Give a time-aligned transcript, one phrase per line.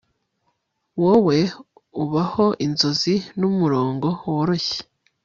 [1.01, 1.37] Wowe
[2.01, 4.79] uboha inzozi mumurongo woroshye